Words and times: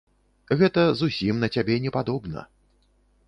Гэта 0.59 0.85
зусім 1.01 1.43
на 1.45 1.51
цябе 1.57 1.75
не 1.85 1.91
падобна. 1.97 2.47